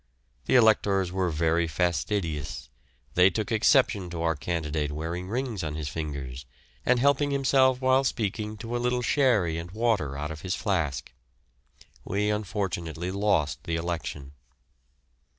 [0.45, 2.69] The electors were very fastidious;
[3.13, 6.47] they took exception to our candidate wearing rings on his fingers,
[6.83, 11.13] and helping himself while speaking to a little sherry and water out of his flask.
[12.03, 14.31] We unfortunately lost the election.